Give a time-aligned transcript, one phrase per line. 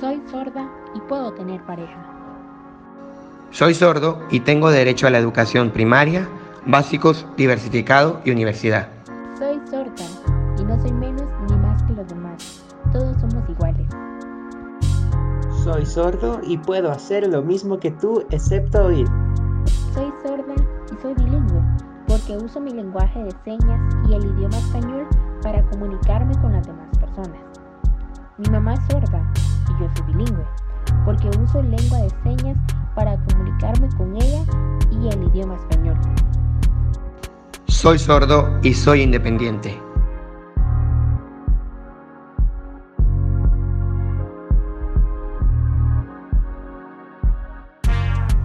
[0.00, 2.04] Soy sorda y puedo tener pareja.
[3.50, 6.28] Soy sordo y tengo derecho a la educación primaria,
[6.66, 8.88] básicos, diversificado y universidad.
[9.38, 10.04] Soy sorda
[10.58, 12.64] y no soy menos ni más que los demás.
[12.92, 13.86] Todos somos iguales.
[15.62, 19.06] Soy sordo y puedo hacer lo mismo que tú excepto oír.
[19.94, 20.54] Soy sorda
[20.92, 21.62] y soy bilingüe
[22.08, 25.06] porque uso mi lenguaje de señas y el idioma español
[25.40, 27.40] para comunicarme con las demás personas.
[28.38, 29.24] Mi mamá es sorda
[29.80, 30.44] yo soy bilingüe
[31.04, 32.56] porque uso lengua de señas
[32.94, 34.44] para comunicarme con ella
[34.90, 35.96] y el idioma español.
[37.66, 39.78] Soy sordo y soy independiente.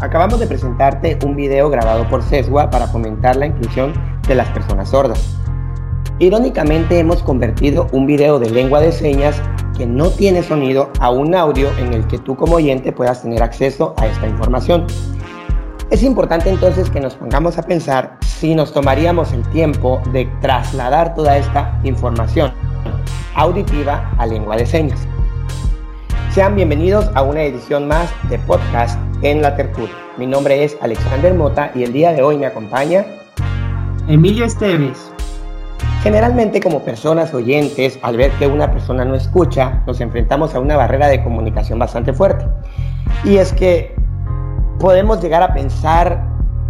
[0.01, 3.93] Acabamos de presentarte un video grabado por CESWA para fomentar la inclusión
[4.27, 5.37] de las personas sordas.
[6.19, 9.41] Irónicamente hemos convertido un video de lengua de señas
[9.79, 13.41] que no tiene sonido a un audio en el que tú como oyente puedas tener
[13.41, 14.85] acceso a esta información.
[15.89, 21.15] Es importante entonces que nos pongamos a pensar si nos tomaríamos el tiempo de trasladar
[21.15, 22.51] toda esta información
[23.35, 24.99] auditiva a lengua de señas.
[26.33, 29.55] Sean bienvenidos a una edición más de podcast en la.
[30.17, 33.05] Mi nombre es Alexander Mota y el día de hoy me acompaña
[34.09, 35.09] Emilio Esteves.
[36.01, 40.77] Generalmente como personas oyentes, al ver que una persona no escucha, nos enfrentamos a una
[40.77, 42.45] barrera de comunicación bastante fuerte.
[43.25, 43.93] Y es que
[44.79, 46.25] podemos llegar a pensar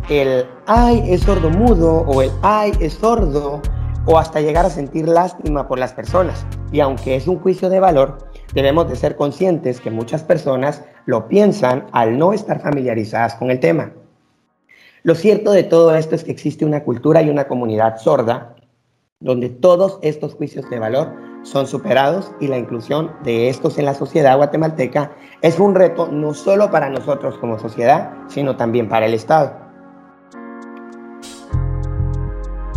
[0.09, 3.61] el ay es sordo mudo o el ay es sordo
[4.07, 6.44] o hasta llegar a sentir lástima por las personas.
[6.72, 8.17] Y aunque es un juicio de valor,
[8.55, 13.59] debemos de ser conscientes que muchas personas lo piensan al no estar familiarizadas con el
[13.59, 13.91] tema.
[15.03, 18.55] Lo cierto de todo esto es que existe una cultura y una comunidad sorda
[19.22, 23.94] donde todos estos juicios de valor son superados y la inclusión de estos en la
[23.94, 29.14] sociedad guatemalteca es un reto no solo para nosotros como sociedad, sino también para el
[29.14, 29.53] Estado.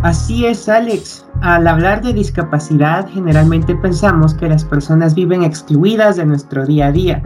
[0.01, 1.25] Así es, Alex.
[1.41, 6.91] Al hablar de discapacidad, generalmente pensamos que las personas viven excluidas de nuestro día a
[6.91, 7.23] día.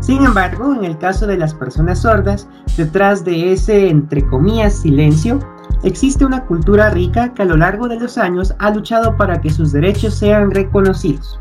[0.00, 2.46] Sin embargo, en el caso de las personas sordas,
[2.76, 5.38] detrás de ese, entre comillas, silencio,
[5.82, 9.50] existe una cultura rica que a lo largo de los años ha luchado para que
[9.50, 11.38] sus derechos sean reconocidos.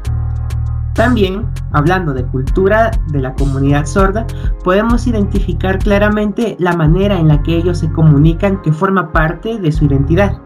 [0.94, 4.28] También, hablando de cultura de la comunidad sorda,
[4.63, 9.72] podemos identificar claramente la manera en la que ellos se comunican que forma parte de
[9.72, 10.38] su identidad.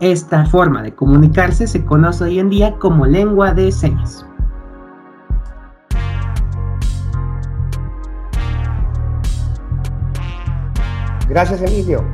[0.00, 4.26] Esta forma de comunicarse se conoce hoy en día como lengua de señas.
[11.28, 12.04] Gracias Emilio.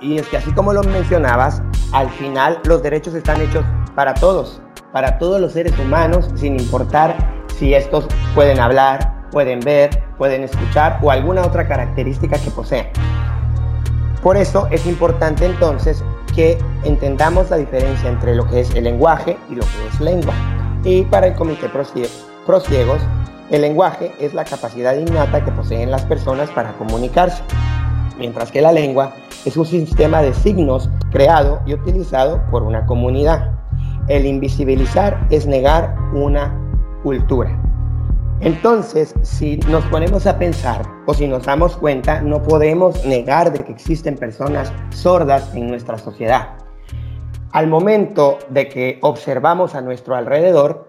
[0.00, 3.64] Y es que así como lo mencionabas, al final los derechos están hechos
[3.94, 4.60] para todos,
[4.92, 7.16] para todos los seres humanos, sin importar
[7.58, 12.86] si estos pueden hablar, pueden ver, pueden escuchar o alguna otra característica que poseen.
[14.22, 16.04] Por eso es importante entonces
[16.34, 20.34] que entendamos la diferencia entre lo que es el lenguaje y lo que es lengua.
[20.84, 23.00] Y para el Comité Prosiegos,
[23.50, 27.42] el lenguaje es la capacidad innata que poseen las personas para comunicarse,
[28.18, 29.12] mientras que la lengua
[29.44, 33.52] es un sistema de signos creado y utilizado por una comunidad.
[34.08, 36.54] El invisibilizar es negar una
[37.02, 37.56] cultura.
[38.40, 43.58] Entonces, si nos ponemos a pensar o si nos damos cuenta, no podemos negar de
[43.64, 46.50] que existen personas sordas en nuestra sociedad.
[47.50, 50.88] Al momento de que observamos a nuestro alrededor,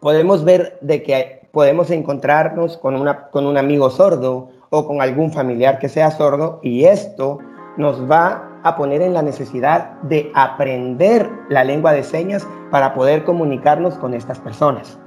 [0.00, 5.32] podemos ver de que podemos encontrarnos con, una, con un amigo sordo o con algún
[5.32, 7.38] familiar que sea sordo y esto
[7.76, 13.24] nos va a poner en la necesidad de aprender la lengua de señas para poder
[13.24, 14.98] comunicarnos con estas personas.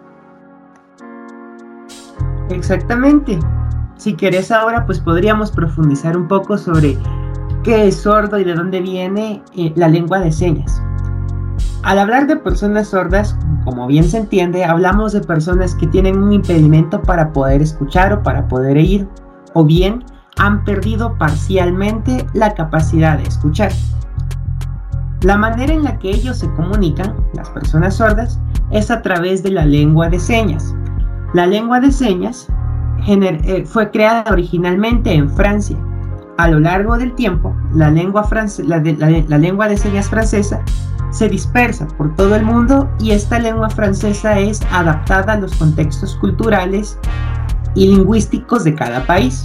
[2.50, 3.38] Exactamente.
[3.98, 6.98] Si querés ahora, pues podríamos profundizar un poco sobre
[7.64, 10.82] qué es sordo y de dónde viene eh, la lengua de señas.
[11.84, 16.34] Al hablar de personas sordas, como bien se entiende, hablamos de personas que tienen un
[16.34, 19.08] impedimento para poder escuchar o para poder oír,
[19.54, 20.04] o bien
[20.40, 23.72] han perdido parcialmente la capacidad de escuchar.
[25.22, 28.40] La manera en la que ellos se comunican, las personas sordas,
[28.72, 30.74] es a través de la lengua de señas.
[31.34, 32.48] La lengua de señas
[33.08, 35.78] eh, fue creada originalmente en Francia.
[36.38, 38.28] A lo largo del tiempo, la lengua,
[38.64, 40.62] la lengua de señas francesa
[41.12, 46.16] se dispersa por todo el mundo y esta lengua francesa es adaptada a los contextos
[46.18, 46.98] culturales
[47.76, 49.44] y lingüísticos de cada país.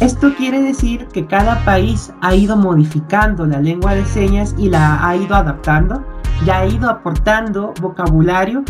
[0.00, 5.06] Esto quiere decir que cada país ha ido modificando la lengua de señas y la
[5.06, 6.04] ha ido adaptando,
[6.44, 8.62] ya ha ido aportando vocabulario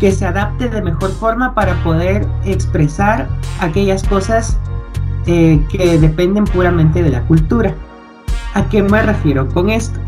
[0.00, 3.28] que se adapte de mejor forma para poder expresar
[3.60, 4.58] aquellas cosas
[5.26, 7.74] eh, que dependen puramente de la cultura.
[8.54, 10.00] ¿A qué me refiero con esto?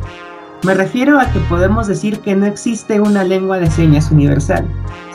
[0.64, 4.64] Me refiero a que podemos decir que no existe una lengua de señas universal,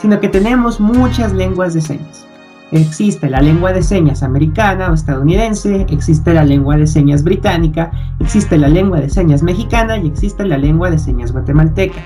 [0.00, 2.25] sino que tenemos muchas lenguas de señas.
[2.72, 8.58] Existe la lengua de señas americana o estadounidense, existe la lengua de señas británica, existe
[8.58, 12.00] la lengua de señas mexicana y existe la lengua de señas guatemalteca.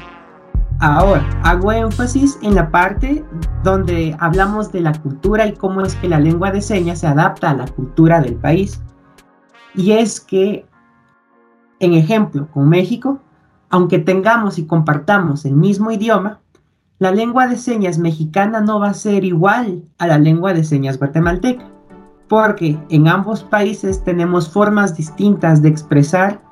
[0.80, 3.24] Ahora, hago énfasis en la parte
[3.62, 7.50] donde hablamos de la cultura y cómo es que la lengua de señas se adapta
[7.50, 8.82] a la cultura del país.
[9.74, 10.66] Y es que,
[11.80, 13.18] en ejemplo, con México,
[13.70, 16.40] aunque tengamos y compartamos el mismo idioma,
[17.00, 20.98] la lengua de señas mexicana no va a ser igual a la lengua de señas
[20.98, 21.64] guatemalteca,
[22.28, 26.42] porque en ambos países tenemos formas distintas de expresar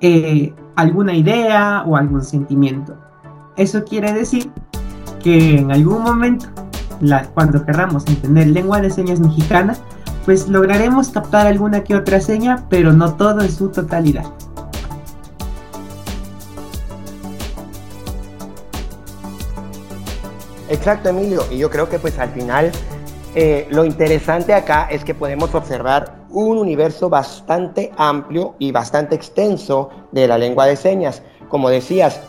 [0.00, 2.96] eh, alguna idea o algún sentimiento.
[3.58, 4.50] Eso quiere decir
[5.22, 6.46] que en algún momento,
[7.34, 9.76] cuando queramos entender lengua de señas mexicana,
[10.24, 14.24] pues lograremos captar alguna que otra seña, pero no todo en su totalidad.
[20.68, 21.42] Exacto, Emilio.
[21.50, 22.72] Y yo creo que pues al final
[23.34, 29.90] eh, lo interesante acá es que podemos observar un universo bastante amplio y bastante extenso
[30.12, 31.22] de la lengua de señas.
[31.48, 32.20] Como decías,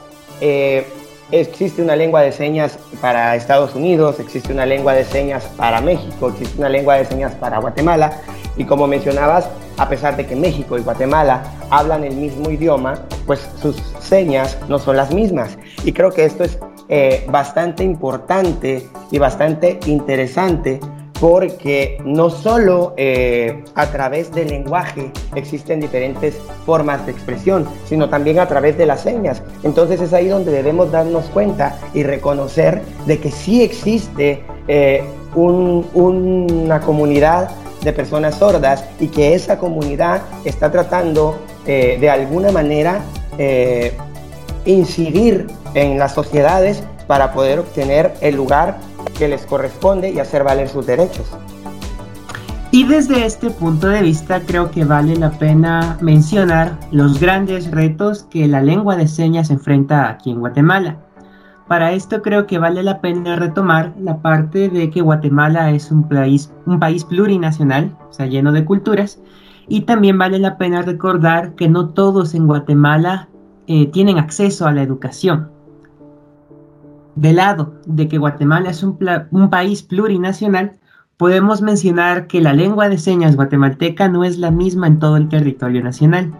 [0.42, 0.86] eh,
[1.32, 6.30] existe una lengua de señas para Estados Unidos, existe una lengua de señas para México,
[6.30, 8.22] existe una lengua de señas para Guatemala.
[8.58, 9.48] Y como mencionabas,
[9.78, 14.80] a pesar de que México y Guatemala hablan el mismo idioma, pues sus señas no
[14.80, 15.58] son las mismas.
[15.84, 20.80] Y creo que esto es eh, bastante importante y bastante interesante
[21.20, 28.38] porque no solo eh, a través del lenguaje existen diferentes formas de expresión, sino también
[28.38, 29.42] a través de las señas.
[29.64, 35.04] Entonces es ahí donde debemos darnos cuenta y reconocer de que sí existe eh,
[35.34, 37.50] una comunidad
[37.82, 43.02] de personas sordas y que esa comunidad está tratando de alguna manera
[44.66, 48.78] incidir en las sociedades para poder obtener el lugar
[49.18, 51.26] que les corresponde y hacer valer sus derechos.
[52.72, 58.24] Y desde este punto de vista creo que vale la pena mencionar los grandes retos
[58.24, 60.98] que la lengua de señas enfrenta aquí en Guatemala.
[61.70, 66.08] Para esto creo que vale la pena retomar la parte de que Guatemala es un
[66.08, 69.20] país, un país plurinacional, o sea, lleno de culturas,
[69.68, 73.30] y también vale la pena recordar que no todos en Guatemala
[73.68, 75.50] eh, tienen acceso a la educación.
[77.16, 78.98] Del lado de que Guatemala es un,
[79.50, 80.74] país plurinacional,
[81.18, 85.30] podemos mencionar que la lengua de señas guatemalteca no es la misma en todo el
[85.30, 86.34] territorio nacional.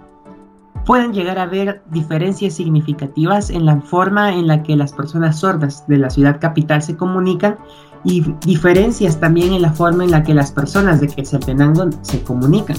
[0.86, 5.88] Pueden llegar a haber diferencias significativas en la forma en la que las personas sordas
[5.88, 7.58] de la ciudad capital se comunican
[8.04, 12.78] y diferencias también en la forma en la que las personas de Quetzaltenango se comunican.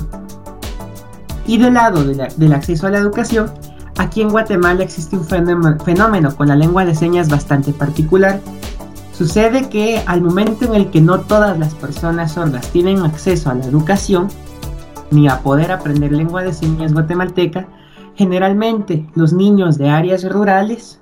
[1.46, 3.50] Y del lado del acceso a la educación,
[3.98, 8.40] Aquí en Guatemala existe un fenómeno con la lengua de señas bastante particular.
[9.12, 13.54] Sucede que al momento en el que no todas las personas sordas tienen acceso a
[13.54, 14.28] la educación,
[15.10, 17.68] ni a poder aprender lengua de señas guatemalteca,
[18.14, 21.00] generalmente los niños de áreas rurales,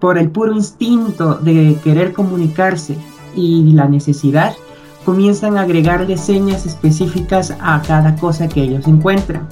[0.00, 2.96] por el puro instinto de querer comunicarse
[3.34, 4.54] y la necesidad,
[5.04, 9.46] comienzan a agregarle señas específicas a cada cosa que ellos encuentran.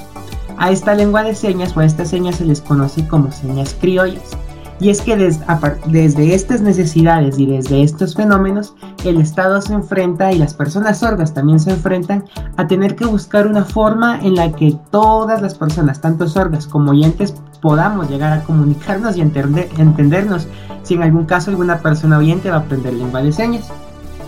[0.63, 4.31] A esta lengua de señas o a estas señas se les conoce como señas criollas.
[4.79, 8.73] Y es que desde estas necesidades y desde estos fenómenos,
[9.05, 12.27] el Estado se enfrenta y las personas sordas también se enfrentan
[12.57, 16.93] a tener que buscar una forma en la que todas las personas, tanto sordas como
[16.93, 20.47] oyentes, podamos llegar a comunicarnos y entendernos
[20.85, 23.69] si en algún caso alguna persona oyente va a aprender lengua de señas.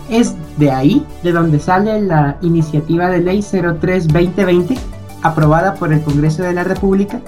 [0.09, 4.77] Es de ahí de donde sale la iniciativa de ley 03-2020
[5.25, 7.19] aprobada por el Congreso de la República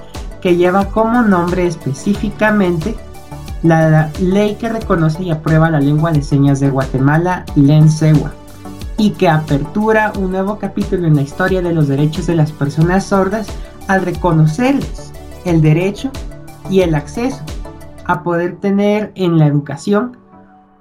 [0.42, 2.96] que lleva como nombre específicamente
[3.64, 8.32] la ley que reconoce y aprueba la lengua de señas de Guatemala, LENSEWA,
[8.98, 13.06] y que apertura un nuevo capítulo en la historia de los derechos de las personas
[13.06, 13.48] sordas
[13.88, 15.12] al reconocerles
[15.46, 16.12] el derecho
[16.70, 17.42] y el acceso
[18.06, 20.18] a poder tener en la educación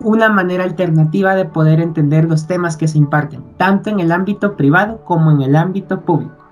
[0.01, 4.55] una manera alternativa de poder entender los temas que se imparten, tanto en el ámbito
[4.55, 6.46] privado como en el ámbito público.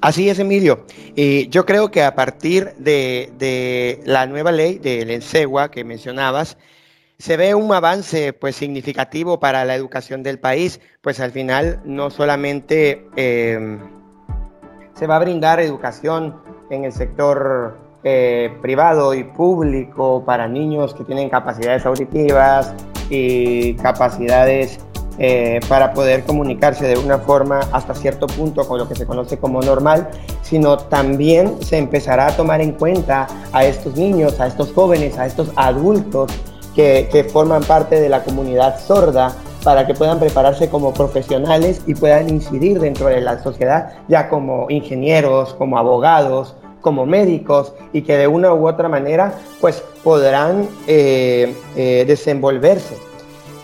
[0.00, 0.84] Así es, Emilio.
[1.50, 6.56] yo creo que a partir de, la nueva ley del ENSEGUA que mencionabas,
[7.18, 12.10] se ve un avance pues significativo para la educación del país, pues al final no
[12.10, 13.80] solamente em,
[14.94, 16.40] se va a brindar educación
[16.70, 22.72] en el sector eh, privado y público para niños que tienen capacidades auditivas
[23.10, 24.78] y capacidades
[25.18, 29.38] eh, para poder comunicarse de una forma hasta cierto punto con lo que se conoce
[29.38, 30.10] como normal,
[30.42, 35.26] sino también se empezará a tomar en cuenta a estos niños, a estos jóvenes, a
[35.26, 36.30] estos adultos
[36.74, 39.34] que, forman parte de la comunidad sorda
[39.64, 44.66] para que puedan prepararse como profesionales y puedan incidir dentro de la sociedad ya como
[44.70, 51.52] ingenieros, como abogados, como médicos y que de una u otra manera pues podrán eh,
[51.74, 53.07] eh, desenvolverse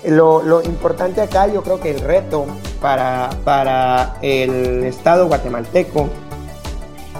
[0.06, 2.46] lo, importante acá, yo creo que el reto
[2.80, 6.08] para, para el Estado guatemalteco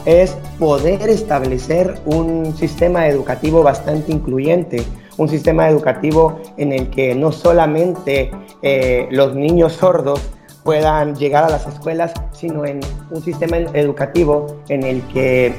[0.05, 4.85] es poder establecer un sistema educativo bastante incluyente,
[5.17, 8.31] un sistema educativo en el que no solamente
[8.62, 10.21] eh, los niños sordos
[10.62, 15.55] puedan llegar a las escuelas, sino en un sistema educativo en el que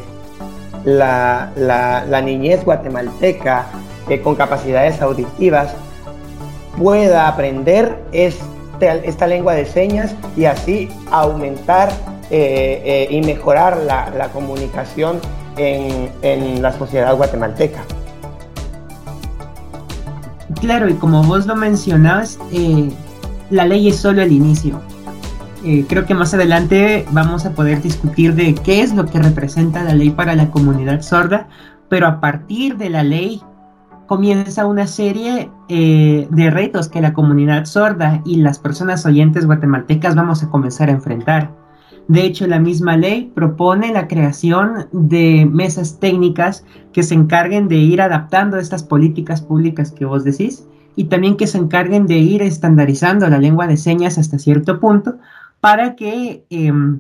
[0.84, 3.67] la, niñez guatemalteca
[4.10, 5.75] eh, con capacidades auditivas
[6.77, 11.89] pueda aprender este, esta lengua de señas y así aumentar
[12.32, 15.20] eh, eh, y mejorar la, comunicación
[15.58, 17.84] en, la sociedad guatemalteca.
[20.60, 22.89] Claro, y como vos lo mencionás, eh,
[23.51, 24.82] la ley es solo el inicio.
[25.88, 29.94] creo que más adelante vamos a poder discutir de qué es lo que representa la
[29.94, 31.48] ley para la comunidad sorda,
[31.89, 33.41] pero a partir de la ley
[34.07, 40.15] comienza una serie eh, de retos que la comunidad sorda y las personas oyentes guatemaltecas
[40.15, 41.51] vamos a comenzar a enfrentar.
[42.07, 47.77] De hecho, la misma ley propone la creación de mesas técnicas que se encarguen de
[47.77, 52.43] ir adaptando estas políticas públicas que vos decís y también que se encarguen de ir
[52.43, 55.17] estandarizando la lengua de señas hasta cierto punto
[55.59, 57.00] para que em,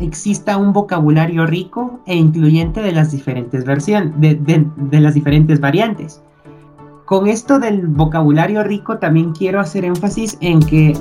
[0.00, 6.22] exista un vocabulario rico e incluyente de las diferentes versiones, de, las diferentes variantes.
[7.04, 10.96] Con esto del vocabulario rico también quiero hacer énfasis en que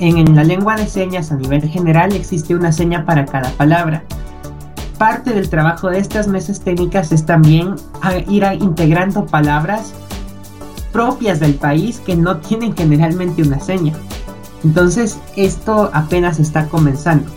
[0.00, 4.02] en, la lengua de señas a nivel general existe una seña para cada palabra.
[4.98, 7.74] Parte del trabajo de estas mesas técnicas es también
[8.28, 9.94] ir integrando palabras
[10.92, 13.92] propias del país que no tienen generalmente una seña.
[14.64, 17.30] Entonces esto apenas está comenzando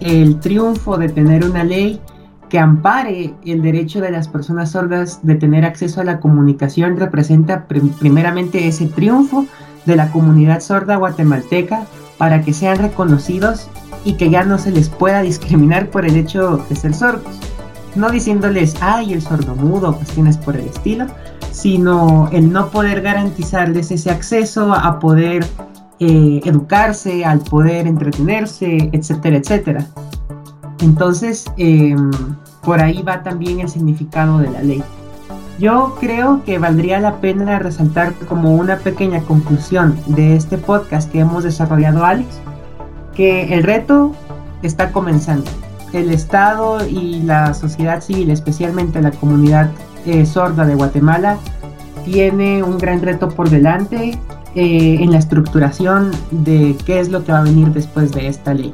[0.00, 2.00] el triunfo de tener una ley
[2.48, 7.66] que ampare el derecho de las personas sordas de tener acceso a la comunicación representa
[7.66, 9.46] primeramente ese triunfo
[9.86, 11.84] de la comunidad sorda guatemalteca
[12.18, 13.68] para que sean reconocidos
[14.04, 17.40] y que ya no se les pueda discriminar por el hecho de ser sordos.
[17.96, 21.06] No diciéndoles, ay, el sordo mudo, cuestiones por el estilo,
[21.50, 25.46] sino el no poder garantizarles ese acceso a poder
[26.00, 29.86] eh, educarse, al poder entretenerse, etcétera, etcétera.
[30.80, 32.10] Entonces, em,
[32.62, 34.82] por ahí va también el significado de la ley.
[35.58, 41.20] Yo creo que valdría la pena resaltar como una pequeña conclusión de este podcast que
[41.20, 42.40] hemos desarrollado, Alex,
[43.14, 44.12] que el reto
[44.62, 45.48] está comenzando.
[45.92, 49.70] El Estado y la sociedad civil, especialmente la comunidad
[50.06, 51.38] eh, sorda de Guatemala,
[52.04, 54.18] tiene un gran reto por delante
[54.54, 58.54] eh, en la estructuración de qué es lo que va a venir después de esta
[58.54, 58.72] ley.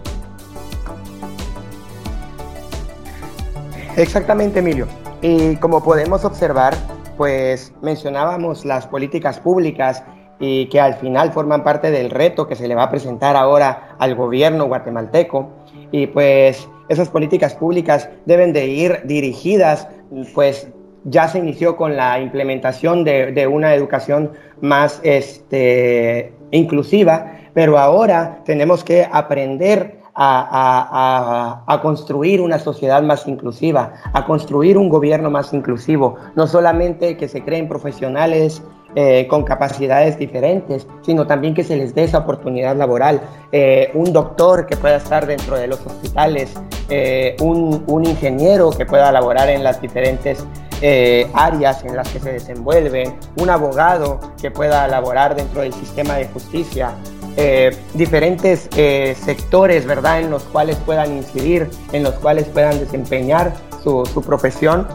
[3.97, 4.87] Exactamente, Emilio.
[5.23, 6.75] Y como podemos observar,
[7.17, 10.03] pues mencionábamos las políticas públicas
[10.39, 13.97] y que al final forman parte del reto que se le va a presentar ahora
[13.99, 15.51] al gobierno guatemalteco.
[15.93, 19.87] Y pues esas políticas públicas deben de ir dirigidas
[20.35, 20.69] pues
[21.04, 28.85] ya se inició con la implementación de, una educación más este, inclusiva, pero ahora tenemos
[28.85, 36.47] que aprender a, construir una sociedad más inclusiva, a construir un gobierno más inclusivo, no
[36.47, 38.62] solamente que se creen profesionales
[38.97, 43.21] eh, con capacidades diferentes, sino también que se les dé esa oportunidad laboral.
[43.52, 46.52] Eh, un doctor que pueda estar dentro de los hospitales,
[46.88, 50.45] eh, un, un, ingeniero que pueda laborar en las diferentes
[50.83, 56.15] eh, áreas en las que se desenvuelven, un abogado que pueda elaborar dentro del sistema
[56.17, 56.93] de justicia,
[57.37, 63.53] eh, diferentes eh, sectores, ¿verdad?, en los cuales puedan incidir, en los cuales puedan desempeñar
[63.83, 64.87] su, profesión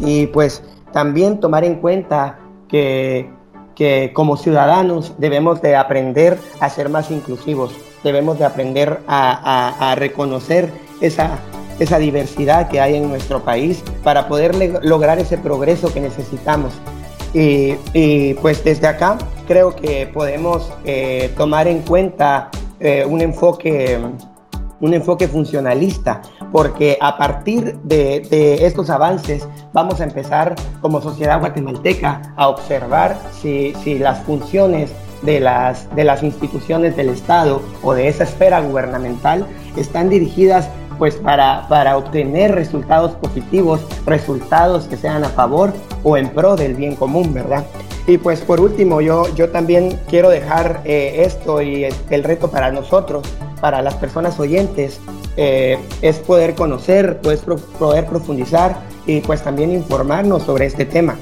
[0.00, 3.30] y pues también tomar en cuenta que,
[3.74, 10.70] que como ciudadanos debemos de aprender a ser más inclusivos, debemos de aprender a reconocer
[11.00, 11.38] esa
[11.78, 16.74] esa diversidad que hay en nuestro país para poder lograr ese progreso que necesitamos.
[17.34, 23.98] Y, pues desde acá creo que podemos eh, tomar en cuenta eh, un enfoque
[24.80, 32.32] un enfoque funcionalista, porque a partir de, estos avances vamos a empezar como sociedad guatemalteca
[32.36, 34.92] a observar si, si las funciones
[35.22, 41.16] de las, de las instituciones del Estado o de esa esfera gubernamental están dirigidas pues
[41.16, 46.96] para, para obtener resultados positivos, resultados que sean a favor o en pro del bien
[46.96, 47.64] común, ¿verdad?
[48.06, 52.72] Y pues por último, yo, yo también quiero dejar eh, esto y el reto para
[52.72, 53.28] nosotros,
[53.60, 54.98] para las personas oyentes,
[55.36, 57.44] eh, es poder conocer, pues,
[57.78, 58.76] poder profundizar
[59.06, 61.18] y pues también informarnos sobre este tema.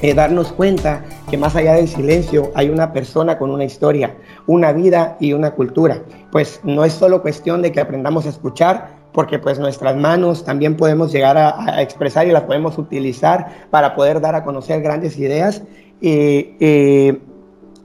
[0.00, 4.14] Eh, darnos cuenta que más allá del silencio hay una persona con una historia,
[4.46, 6.02] una vida y una cultura.
[6.30, 10.76] Pues no es solo cuestión de que aprendamos a escuchar, porque pues nuestras manos también
[10.76, 15.62] podemos llegar a, expresar y las podemos utilizar para poder dar a conocer grandes ideas
[16.00, 16.54] y,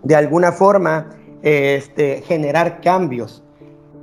[0.03, 1.09] de alguna forma
[1.41, 3.43] este, generar cambios.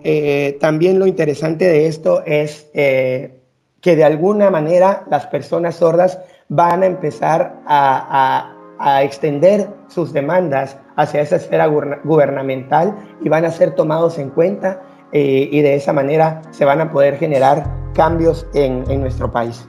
[0.03, 3.41] Eh, también lo interesante de esto es eh,
[3.81, 8.57] que de alguna manera las personas sordas van a empezar a,
[9.03, 11.67] extender sus demandas hacia esa esfera
[12.03, 14.81] gubernamental y van a ser tomados en cuenta
[15.12, 17.64] eh, y de esa manera se van a poder generar
[17.95, 19.67] cambios en, nuestro país.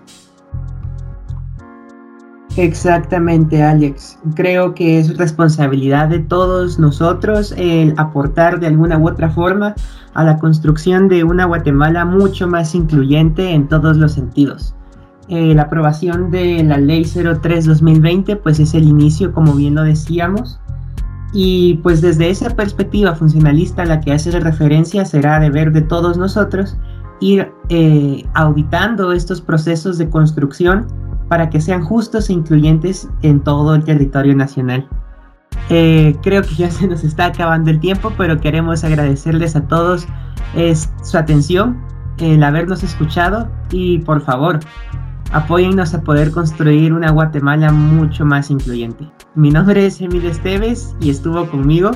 [2.58, 4.20] Exactamente, Alex.
[4.36, 9.74] Creo que es responsabilidad de todos nosotros el aportar de alguna u otra forma
[10.14, 14.76] a la construcción de una Guatemala mucho más incluyente en todos los sentidos.
[15.30, 20.60] Eh, la aprobación de la Ley 03-2020 pues es el inicio, como bien lo decíamos,
[21.34, 26.18] y pues desde esa perspectiva funcionalista a la que hace referencia será deber de todos
[26.18, 26.78] nosotros
[27.22, 30.88] ir eh, auditando estos procesos de construcción
[31.30, 34.88] para que sean justos e incluyentes en todo el territorio nacional.
[35.70, 40.08] Eh, creo que ya se nos está acabando el tiempo, pero queremos agradecerles a todos
[41.04, 41.78] su atención,
[42.18, 44.60] el habernos escuchado y por favor,
[45.32, 49.06] apóyennos a poder construir una Guatemala mucho más incluyente.
[49.36, 51.92] Mi nombre es Emilio Esteves y estuvo conmigo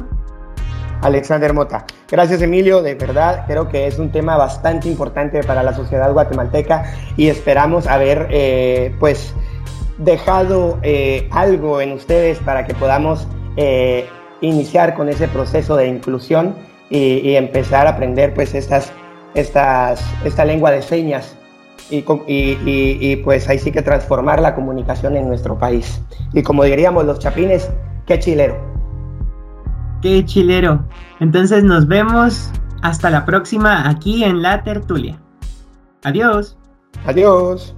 [1.02, 1.86] Alexander Mota.
[2.10, 6.94] Gracias Emilio, de verdad creo que es un tema bastante importante para la sociedad guatemalteca
[7.18, 9.34] y esperamos haber eh, pues
[9.98, 14.08] dejado eh, algo en ustedes para que podamos eh,
[14.42, 16.56] iniciar con ese proceso de inclusión
[16.90, 18.94] y, empezar a aprender pues estas,
[19.34, 21.36] estas, esta lengua de señas
[21.90, 26.02] y, y, pues ahí sí que transformar la comunicación en nuestro país.
[26.34, 27.70] Y como diríamos los chapines,
[28.06, 28.58] qué chilero.
[30.02, 30.86] Qué chilero.
[31.20, 35.20] Entonces nos vemos hasta la próxima aquí en La Tertulia.
[36.04, 36.58] Adiós.
[37.06, 37.76] Adiós.